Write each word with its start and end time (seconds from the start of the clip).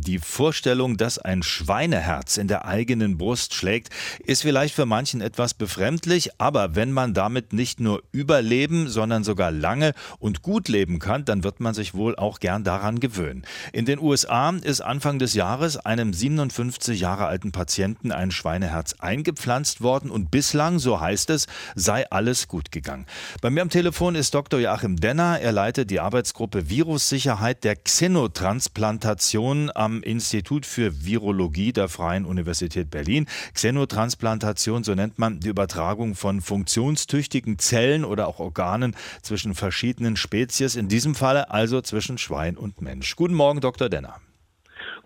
Die 0.00 0.18
Vorstellung, 0.18 0.96
dass 0.96 1.18
ein 1.18 1.42
Schweineherz 1.42 2.36
in 2.36 2.48
der 2.48 2.66
eigenen 2.66 3.18
Brust 3.18 3.54
schlägt, 3.54 3.90
ist 4.24 4.42
vielleicht 4.42 4.74
für 4.74 4.86
manchen 4.86 5.20
etwas 5.20 5.54
befremdlich, 5.54 6.30
aber 6.38 6.74
wenn 6.74 6.92
man 6.92 7.14
damit 7.14 7.52
nicht 7.52 7.80
nur 7.80 8.02
überleben, 8.12 8.88
sondern 8.88 9.24
sogar 9.24 9.50
lange 9.50 9.92
und 10.18 10.42
gut 10.42 10.68
leben 10.68 10.98
kann, 10.98 11.24
dann 11.24 11.44
wird 11.44 11.60
man 11.60 11.74
sich 11.74 11.94
wohl 11.94 12.16
auch 12.16 12.40
gern 12.40 12.64
daran 12.64 13.00
gewöhnen. 13.00 13.42
In 13.72 13.86
den 13.86 13.98
USA 13.98 14.50
ist 14.50 14.80
Anfang 14.80 15.18
des 15.18 15.34
Jahres 15.34 15.76
einem 15.76 16.12
57 16.12 17.00
Jahre 17.00 17.26
alten 17.26 17.52
Patienten 17.52 18.12
ein 18.12 18.30
Schweineherz 18.30 18.94
eingepflanzt 18.98 19.80
worden 19.80 20.10
und 20.10 20.30
bislang, 20.30 20.78
so 20.78 21.00
heißt 21.00 21.30
es, 21.30 21.46
sei 21.74 22.08
alles 22.10 22.48
gut 22.48 22.70
gegangen. 22.72 23.06
Bei 23.40 23.50
mir 23.50 23.62
am 23.62 23.70
Telefon 23.70 24.14
ist 24.14 24.34
Dr. 24.34 24.60
Joachim 24.60 24.96
Denner. 24.96 25.38
Er 25.40 25.52
leitet 25.52 25.90
die 25.90 26.00
Arbeitsgruppe 26.00 26.68
Virussicherheit 26.68 27.64
der 27.64 27.76
Xenotransplantation 27.76 29.70
am 29.74 29.85
Institut 30.02 30.66
für 30.66 31.04
Virologie 31.04 31.72
der 31.72 31.88
Freien 31.88 32.24
Universität 32.24 32.90
Berlin. 32.90 33.26
Xenotransplantation, 33.54 34.84
so 34.84 34.94
nennt 34.94 35.18
man 35.18 35.40
die 35.40 35.48
Übertragung 35.48 36.14
von 36.14 36.40
funktionstüchtigen 36.40 37.58
Zellen 37.58 38.04
oder 38.04 38.28
auch 38.28 38.40
Organen 38.40 38.94
zwischen 39.22 39.54
verschiedenen 39.54 40.16
Spezies, 40.16 40.76
in 40.76 40.88
diesem 40.88 41.14
Falle 41.14 41.50
also 41.50 41.80
zwischen 41.80 42.18
Schwein 42.18 42.56
und 42.56 42.80
Mensch. 42.80 43.16
Guten 43.16 43.34
Morgen, 43.34 43.60
Dr. 43.60 43.88
Denner. 43.88 44.16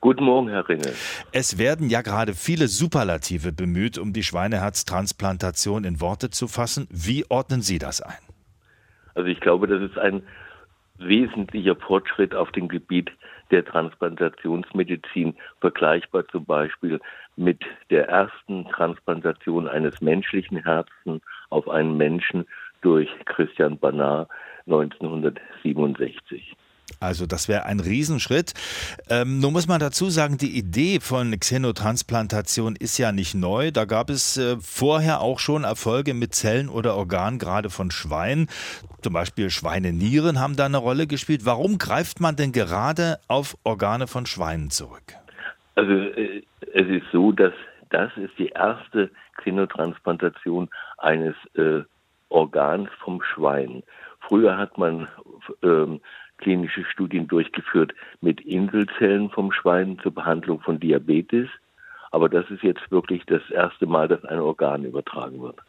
Guten 0.00 0.24
Morgen, 0.24 0.48
Herr 0.48 0.66
Ringel. 0.66 0.94
Es 1.30 1.58
werden 1.58 1.90
ja 1.90 2.00
gerade 2.00 2.34
viele 2.34 2.68
Superlative 2.68 3.52
bemüht, 3.52 3.98
um 3.98 4.14
die 4.14 4.22
Schweineherztransplantation 4.22 5.84
in 5.84 6.00
Worte 6.00 6.30
zu 6.30 6.48
fassen. 6.48 6.88
Wie 6.90 7.26
ordnen 7.28 7.60
Sie 7.60 7.78
das 7.78 8.00
ein? 8.00 8.16
Also 9.14 9.28
ich 9.28 9.40
glaube, 9.40 9.66
das 9.66 9.82
ist 9.82 9.98
ein 9.98 10.22
wesentlicher 11.00 11.76
Fortschritt 11.76 12.34
auf 12.34 12.52
dem 12.52 12.68
Gebiet 12.68 13.10
der 13.50 13.64
Transplantationsmedizin, 13.64 15.34
vergleichbar 15.60 16.26
zum 16.28 16.44
Beispiel 16.44 17.00
mit 17.36 17.62
der 17.90 18.08
ersten 18.08 18.66
Transplantation 18.68 19.68
eines 19.68 20.00
menschlichen 20.00 20.62
Herzens 20.62 21.22
auf 21.48 21.68
einen 21.68 21.96
Menschen 21.96 22.46
durch 22.82 23.08
Christian 23.24 23.78
Barnard 23.78 24.28
1967. 24.66 26.56
Also 26.98 27.26
das 27.26 27.48
wäre 27.48 27.64
ein 27.64 27.80
Riesenschritt. 27.80 28.54
Ähm, 29.08 29.38
nun 29.38 29.52
muss 29.52 29.68
man 29.68 29.80
dazu 29.80 30.10
sagen, 30.10 30.38
die 30.38 30.56
Idee 30.56 31.00
von 31.00 31.38
Xenotransplantation 31.38 32.76
ist 32.76 32.98
ja 32.98 33.12
nicht 33.12 33.34
neu. 33.34 33.70
Da 33.70 33.84
gab 33.84 34.10
es 34.10 34.36
äh, 34.36 34.56
vorher 34.60 35.20
auch 35.20 35.38
schon 35.38 35.64
Erfolge 35.64 36.14
mit 36.14 36.34
Zellen 36.34 36.68
oder 36.68 36.96
Organen, 36.96 37.38
gerade 37.38 37.70
von 37.70 37.90
Schweinen. 37.90 38.48
Zum 39.02 39.12
Beispiel 39.12 39.50
Schweinenieren 39.50 40.40
haben 40.40 40.56
da 40.56 40.66
eine 40.66 40.78
Rolle 40.78 41.06
gespielt. 41.06 41.44
Warum 41.44 41.78
greift 41.78 42.20
man 42.20 42.36
denn 42.36 42.52
gerade 42.52 43.18
auf 43.28 43.56
Organe 43.64 44.06
von 44.06 44.26
Schweinen 44.26 44.70
zurück? 44.70 45.14
Also 45.74 45.92
äh, 45.92 46.42
es 46.74 46.88
ist 46.88 47.06
so, 47.12 47.32
dass 47.32 47.52
das 47.90 48.10
ist 48.16 48.38
die 48.38 48.48
erste 48.48 49.10
Xenotransplantation 49.38 50.68
eines 50.98 51.34
äh, 51.54 51.82
Organs 52.28 52.88
vom 53.02 53.22
Schwein. 53.22 53.82
Früher 54.20 54.56
hat 54.56 54.78
man 54.78 55.08
ähm, 55.62 56.00
klinische 56.40 56.84
Studien 56.84 57.28
durchgeführt 57.28 57.92
mit 58.20 58.40
Inselzellen 58.40 59.30
vom 59.30 59.52
Schwein 59.52 59.98
zur 60.02 60.12
Behandlung 60.12 60.60
von 60.60 60.80
Diabetes. 60.80 61.48
Aber 62.10 62.28
das 62.28 62.50
ist 62.50 62.62
jetzt 62.62 62.90
wirklich 62.90 63.24
das 63.26 63.42
erste 63.50 63.86
Mal, 63.86 64.08
dass 64.08 64.24
ein 64.24 64.40
Organ 64.40 64.84
übertragen 64.84 65.40
wird. 65.40 65.60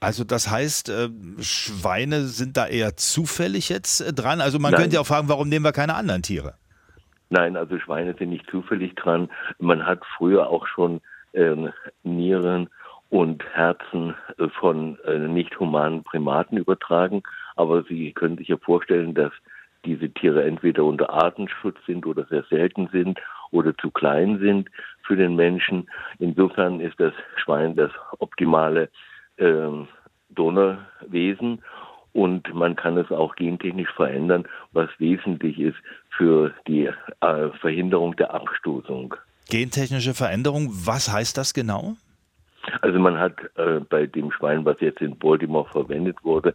Also 0.00 0.22
das 0.22 0.48
heißt, 0.48 0.90
äh, 0.90 1.08
Schweine 1.40 2.22
sind 2.22 2.56
da 2.56 2.66
eher 2.66 2.96
zufällig 2.96 3.68
jetzt 3.68 4.00
äh, 4.00 4.12
dran. 4.12 4.40
Also 4.40 4.58
man 4.58 4.72
Nein. 4.72 4.82
könnte 4.82 4.94
ja 4.94 5.00
auch 5.00 5.06
fragen, 5.06 5.28
warum 5.28 5.48
nehmen 5.48 5.64
wir 5.64 5.72
keine 5.72 5.94
anderen 5.94 6.22
Tiere? 6.22 6.54
Nein, 7.30 7.56
also 7.56 7.78
Schweine 7.78 8.14
sind 8.18 8.30
nicht 8.30 8.48
zufällig 8.48 8.94
dran. 8.94 9.28
Man 9.58 9.84
hat 9.84 10.00
früher 10.16 10.48
auch 10.48 10.66
schon 10.66 11.00
äh, 11.32 11.54
Nieren 12.04 12.68
und 13.10 13.44
Herzen 13.52 14.14
äh, 14.38 14.48
von 14.48 14.98
äh, 15.04 15.18
nicht 15.18 15.58
humanen 15.58 16.04
Primaten 16.04 16.56
übertragen. 16.56 17.22
Aber 17.56 17.82
Sie 17.82 18.12
können 18.12 18.38
sich 18.38 18.48
ja 18.48 18.56
vorstellen, 18.56 19.14
dass 19.14 19.32
diese 19.84 20.10
Tiere 20.10 20.44
entweder 20.44 20.84
unter 20.84 21.10
Artenschutz 21.10 21.76
sind 21.86 22.06
oder 22.06 22.24
sehr 22.26 22.44
selten 22.44 22.88
sind 22.92 23.18
oder 23.50 23.76
zu 23.76 23.90
klein 23.90 24.38
sind 24.38 24.70
für 25.06 25.16
den 25.16 25.36
Menschen. 25.36 25.88
Insofern 26.18 26.80
ist 26.80 26.98
das 27.00 27.12
Schwein 27.36 27.76
das 27.76 27.90
optimale 28.18 28.90
äh, 29.36 29.68
Donorwesen 30.30 31.62
und 32.12 32.52
man 32.54 32.76
kann 32.76 32.96
es 32.96 33.10
auch 33.10 33.34
gentechnisch 33.36 33.90
verändern, 33.94 34.44
was 34.72 34.88
wesentlich 34.98 35.58
ist 35.58 35.76
für 36.16 36.52
die 36.66 36.90
äh, 37.20 37.48
Verhinderung 37.60 38.16
der 38.16 38.34
Abstoßung. 38.34 39.14
Gentechnische 39.48 40.14
Veränderung, 40.14 40.68
was 40.70 41.10
heißt 41.10 41.38
das 41.38 41.54
genau? 41.54 41.96
Also 42.82 42.98
man 42.98 43.18
hat 43.18 43.38
äh, 43.56 43.80
bei 43.88 44.06
dem 44.06 44.30
Schwein, 44.32 44.64
was 44.64 44.80
jetzt 44.80 45.00
in 45.00 45.16
Baltimore 45.18 45.68
verwendet 45.70 46.16
wurde, 46.22 46.54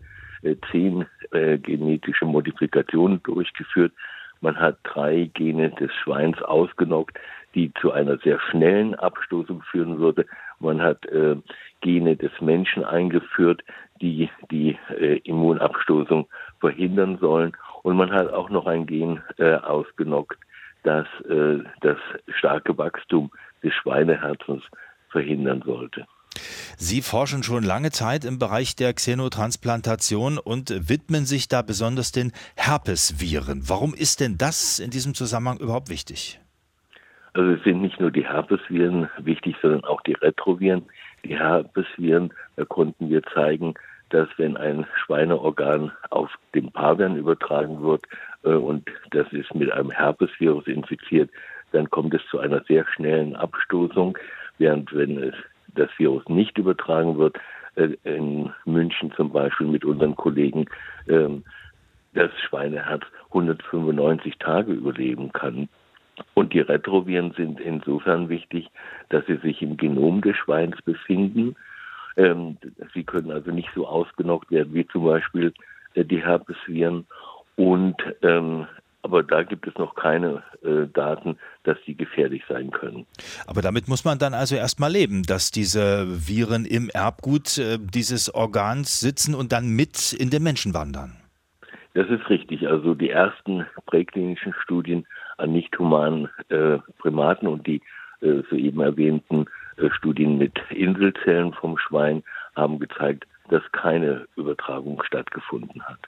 zehn 0.71 1.05
äh, 1.31 1.57
genetische 1.57 2.25
Modifikationen 2.25 3.21
durchgeführt. 3.23 3.93
Man 4.41 4.59
hat 4.59 4.77
drei 4.83 5.29
Gene 5.33 5.69
des 5.71 5.91
Schweins 5.93 6.41
ausgenockt, 6.41 7.17
die 7.55 7.73
zu 7.79 7.91
einer 7.91 8.17
sehr 8.17 8.39
schnellen 8.39 8.95
Abstoßung 8.95 9.61
führen 9.61 9.99
würde. 9.99 10.25
Man 10.59 10.81
hat 10.81 11.05
äh, 11.05 11.37
Gene 11.81 12.15
des 12.17 12.31
Menschen 12.41 12.83
eingeführt, 12.83 13.63
die 14.01 14.29
die 14.51 14.77
äh, 14.89 15.19
Immunabstoßung 15.23 16.27
verhindern 16.59 17.17
sollen. 17.19 17.55
Und 17.83 17.95
man 17.95 18.11
hat 18.11 18.33
auch 18.33 18.49
noch 18.49 18.65
ein 18.65 18.85
Gen 18.85 19.21
äh, 19.37 19.55
ausgenockt, 19.55 20.39
das 20.83 21.07
äh, 21.29 21.59
das 21.81 21.97
starke 22.35 22.77
Wachstum 22.77 23.31
des 23.63 23.73
Schweineherzens 23.73 24.63
verhindern 25.09 25.61
sollte. 25.65 26.05
Sie 26.77 27.01
forschen 27.01 27.43
schon 27.43 27.63
lange 27.63 27.91
Zeit 27.91 28.25
im 28.25 28.39
Bereich 28.39 28.75
der 28.75 28.93
Xenotransplantation 28.93 30.37
und 30.37 30.89
widmen 30.89 31.25
sich 31.25 31.47
da 31.47 31.61
besonders 31.61 32.11
den 32.11 32.31
Herpesviren. 32.55 33.63
Warum 33.67 33.93
ist 33.93 34.19
denn 34.19 34.37
das 34.37 34.79
in 34.79 34.89
diesem 34.89 35.13
Zusammenhang 35.13 35.59
überhaupt 35.59 35.89
wichtig? 35.89 36.39
Also 37.33 37.51
es 37.51 37.63
sind 37.63 37.81
nicht 37.81 37.99
nur 37.99 38.11
die 38.11 38.25
Herpesviren 38.25 39.09
wichtig, 39.17 39.55
sondern 39.61 39.83
auch 39.85 40.01
die 40.01 40.13
Retroviren. 40.13 40.83
Die 41.25 41.37
Herpesviren, 41.37 42.33
da 42.55 42.65
konnten 42.65 43.09
wir 43.09 43.23
zeigen, 43.23 43.73
dass 44.09 44.27
wenn 44.37 44.57
ein 44.57 44.85
Schweineorgan 45.03 45.91
auf 46.11 46.29
den 46.53 46.71
Pavian 46.71 47.15
übertragen 47.15 47.81
wird 47.81 48.03
äh, 48.43 48.49
und 48.49 48.87
das 49.11 49.31
ist 49.33 49.53
mit 49.55 49.71
einem 49.71 49.89
Herpesvirus 49.89 50.67
infiziert, 50.67 51.31
dann 51.71 51.89
kommt 51.89 52.13
es 52.13 52.21
zu 52.29 52.39
einer 52.39 52.63
sehr 52.65 52.85
schnellen 52.93 53.35
Abstoßung, 53.35 54.17
während 54.59 54.93
wenn 54.93 55.17
es 55.17 55.33
das 55.75 55.89
Virus 55.97 56.27
nicht 56.27 56.57
übertragen 56.57 57.17
wird, 57.17 57.37
äh, 57.75 57.89
in 58.03 58.51
München 58.65 59.11
zum 59.13 59.31
Beispiel 59.31 59.67
mit 59.67 59.85
unseren 59.85 60.15
Kollegen, 60.15 60.65
ähm, 61.07 61.43
das 62.13 62.31
Schweineherz 62.47 63.03
195 63.29 64.37
Tage 64.37 64.71
überleben 64.73 65.31
kann. 65.31 65.67
Und 66.35 66.53
die 66.53 66.59
Retroviren 66.59 67.31
sind 67.31 67.59
insofern 67.59 68.29
wichtig, 68.29 68.69
dass 69.09 69.25
sie 69.25 69.37
sich 69.37 69.61
im 69.63 69.77
Genom 69.77 70.21
des 70.21 70.37
Schweins 70.37 70.79
befinden. 70.83 71.55
Ähm, 72.17 72.57
sie 72.93 73.03
können 73.03 73.31
also 73.31 73.49
nicht 73.49 73.69
so 73.73 73.87
ausgenockt 73.87 74.51
werden 74.51 74.73
wie 74.73 74.87
zum 74.87 75.05
Beispiel 75.05 75.53
äh, 75.95 76.05
die 76.05 76.23
Herpesviren. 76.23 77.07
Und 77.55 77.95
ähm, 78.21 78.67
aber 79.03 79.21
da 79.21 79.43
gibt 79.43 79.67
es 79.67 79.75
noch 79.75 79.95
keine 79.95 80.41
äh, 80.63 80.87
Daten, 80.91 81.37
dass 81.63 81.77
die 81.85 81.95
gefährlich 81.95 82.41
sein 82.47 82.71
können. 82.71 83.05
Aber 83.45 83.61
damit 83.61 83.87
muss 83.87 84.05
man 84.05 84.17
dann 84.17 84.33
also 84.33 84.55
erstmal 84.55 84.91
leben, 84.91 85.23
dass 85.23 85.51
diese 85.51 86.07
Viren 86.27 86.65
im 86.65 86.89
Erbgut 86.89 87.57
äh, 87.57 87.77
dieses 87.79 88.33
Organs 88.33 88.99
sitzen 88.99 89.35
und 89.35 89.51
dann 89.51 89.69
mit 89.69 90.13
in 90.13 90.29
den 90.29 90.41
Menschen 90.41 90.73
wandern. 90.73 91.17
Das 91.93 92.09
ist 92.09 92.27
richtig. 92.29 92.67
Also 92.67 92.95
die 92.95 93.09
ersten 93.09 93.65
präklinischen 93.85 94.53
Studien 94.63 95.05
an 95.37 95.51
nicht 95.51 95.77
humanen 95.77 96.29
äh, 96.49 96.79
Primaten 96.97 97.47
und 97.47 97.67
die 97.67 97.81
äh, 98.21 98.41
soeben 98.49 98.81
erwähnten 98.81 99.45
äh, 99.77 99.89
Studien 99.91 100.37
mit 100.37 100.57
Inselzellen 100.69 101.53
vom 101.53 101.77
Schwein 101.77 102.23
haben 102.55 102.79
gezeigt, 102.79 103.25
dass 103.49 103.63
keine 103.73 104.25
Übertragung 104.35 105.03
stattgefunden 105.03 105.83
hat. 105.83 105.99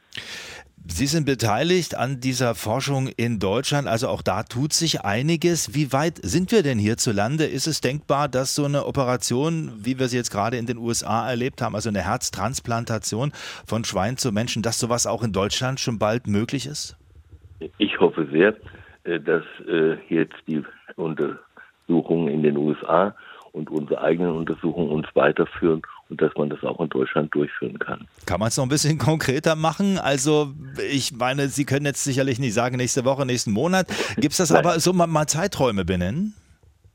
Sie 0.88 1.08
sind 1.08 1.26
beteiligt 1.26 1.98
an 1.98 2.20
dieser 2.20 2.54
Forschung 2.54 3.08
in 3.08 3.40
Deutschland, 3.40 3.88
also 3.88 4.08
auch 4.08 4.22
da 4.22 4.44
tut 4.44 4.72
sich 4.72 5.02
einiges. 5.02 5.74
Wie 5.74 5.92
weit 5.92 6.20
sind 6.22 6.52
wir 6.52 6.62
denn 6.62 6.78
hierzulande? 6.78 7.46
Ist 7.46 7.66
es 7.66 7.82
denkbar, 7.82 8.30
dass 8.30 8.54
so 8.54 8.66
eine 8.66 8.86
Operation, 8.86 9.72
wie 9.84 9.98
wir 9.98 10.08
sie 10.08 10.18
jetzt 10.18 10.30
gerade 10.30 10.58
in 10.58 10.68
den 10.68 10.78
USA 10.78 11.28
erlebt 11.28 11.62
haben, 11.62 11.74
also 11.74 11.90
eine 11.90 12.02
Herztransplantation 12.02 13.32
von 13.66 13.84
Schwein 13.84 14.18
zu 14.18 14.32
Menschen, 14.32 14.62
dass 14.62 14.80
sowas 14.80 15.08
auch 15.08 15.24
in 15.24 15.34
Deutschland 15.34 15.80
schon 15.80 15.98
bald 15.98 16.28
möglich 16.28 16.68
ist? 16.68 16.96
Ich 17.78 18.00
hoffe 18.00 18.28
sehr, 18.32 18.56
äh, 19.06 19.20
dass 19.20 19.44
äh, 19.68 19.98
jetzt 20.10 20.36
die 20.48 20.64
Untersuchungen 20.98 22.28
in 22.28 22.44
den 22.44 22.58
USA 22.58 23.16
und 23.56 23.70
unsere 23.72 24.02
eigenen 24.02 24.32
Untersuchungen 24.32 24.90
uns 24.90 25.08
weiterführen 25.14 25.82
und 26.10 26.22
dass 26.22 26.34
man 26.36 26.50
das 26.50 26.62
auch 26.64 26.80
in 26.82 26.90
Deutschland 26.90 27.34
durchführen 27.34 27.80
kann. 27.80 28.06
Kann 28.26 28.40
man 28.40 28.50
es 28.50 28.58
noch 28.58 28.66
ein 28.66 28.70
bisschen 28.70 28.98
konkreter 28.98 29.56
machen? 29.56 29.98
Also 29.98 30.54
ich 30.92 31.14
meine, 31.14 31.48
Sie 31.48 31.66
können 31.66 31.86
jetzt 31.86 32.04
sicherlich 32.04 32.38
nicht 32.38 32.54
sagen, 32.54 32.76
nächste 32.76 33.06
Woche, 33.06 33.26
nächsten 33.26 33.52
Monat. 33.52 33.88
Gibt 34.18 34.34
es 34.34 34.38
das 34.38 34.52
Nein. 34.52 34.66
aber 34.66 34.80
so 34.80 34.94
mal, 34.94 35.08
mal 35.08 35.28
Zeiträume 35.28 35.86
benennen? 35.86 36.34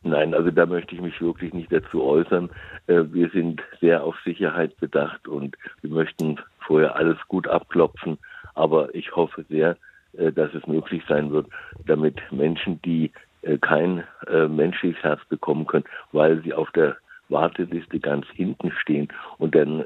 Nein, 0.03 0.35
also 0.35 0.51
da 0.51 0.65
möchte 0.67 0.95
ich 0.95 1.01
mich 1.01 1.21
wirklich 1.21 1.53
nicht 1.53 1.73
dazu 1.73 2.03
äußern. 2.03 2.51
Äh, 2.87 3.03
wir 3.11 3.31
sind 3.31 3.63
sehr 3.81 4.05
auf 4.05 4.17
Sicherheit 4.25 4.77
bedacht 4.79 5.29
und 5.29 5.57
wir 5.83 5.91
möchten 5.91 6.39
vorher 6.61 6.97
alles 6.97 7.19
gut 7.29 7.49
abklopfen. 7.49 8.19
Aber 8.55 8.95
ich 8.95 9.15
hoffe 9.15 9.45
sehr, 9.49 9.77
äh, 10.15 10.33
dass 10.33 10.55
es 10.55 10.67
möglich 10.67 11.03
sein 11.09 11.31
wird, 11.31 11.49
damit 11.87 12.17
Menschen, 12.31 12.81
die 12.83 13.13
kein 13.61 14.05
menschliches 14.49 15.03
Herz 15.03 15.21
bekommen 15.29 15.67
können, 15.67 15.85
weil 16.13 16.43
sie 16.43 16.53
auf 16.53 16.71
der 16.73 16.97
Warteliste 17.29 18.01
ganz 18.01 18.27
hinten 18.35 18.71
stehen 18.73 19.09
und 19.39 19.55
dann 19.55 19.85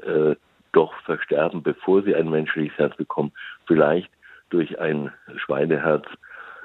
doch 0.71 0.93
versterben, 1.05 1.63
bevor 1.63 2.03
sie 2.03 2.15
ein 2.15 2.29
menschliches 2.29 2.77
Herz 2.77 2.95
bekommen, 2.97 3.31
vielleicht 3.65 4.09
durch 4.49 4.79
ein 4.79 5.11
Schweineherz 5.37 6.05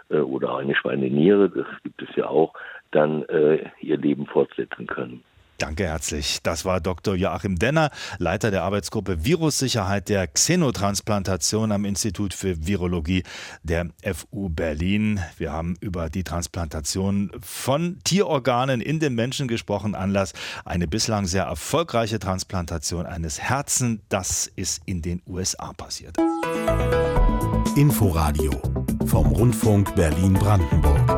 oder 0.09 0.57
eine 0.57 0.75
Schweineniere, 0.75 1.49
das 1.49 1.67
gibt 1.83 2.03
es 2.03 2.09
ja 2.17 2.27
auch, 2.27 2.55
dann 2.91 3.23
äh, 3.29 3.69
ihr 3.81 3.97
Leben 3.97 4.27
fortsetzen 4.27 4.87
können. 4.87 5.23
Danke 5.61 5.85
herzlich. 5.85 6.39
Das 6.43 6.65
war 6.65 6.81
Dr. 6.81 7.15
Joachim 7.15 7.59
Denner, 7.59 7.91
Leiter 8.17 8.51
der 8.51 8.63
Arbeitsgruppe 8.63 9.27
Virussicherheit 9.27 10.09
der 10.09 10.27
Xenotransplantation 10.27 11.71
am 11.71 11.85
Institut 11.85 12.33
für 12.33 12.67
Virologie 12.67 13.25
der 13.63 13.91
FU 14.03 14.49
Berlin. 14.49 15.21
Wir 15.37 15.53
haben 15.53 15.77
über 15.81 16.09
die 16.09 16.25
Transplantation 16.25 17.31
von 17.43 17.99
Tierorganen 18.05 18.81
in 18.81 19.01
den 19.01 19.15
Menschen 19.15 19.49
gesprochen. 19.49 19.95
Anlass 19.95 20.33
eine 20.65 20.89
bislang 20.89 21.27
sehr 21.27 21.45
erfolgreiche 21.45 22.19
Transplantation 22.19 23.05
eines 23.05 23.39
Herzens. 23.39 24.01
Das 24.09 24.47
ist 24.47 24.81
in 24.87 25.03
den 25.03 25.21
USA 25.27 25.75
passiert. 25.75 26.17
Inforadio 27.77 28.51
vom 29.05 29.27
Rundfunk 29.27 29.95
Berlin-Brandenburg. 29.95 31.10